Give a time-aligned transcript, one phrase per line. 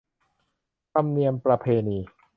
[0.93, 1.97] ธรรมเนียมประเพณี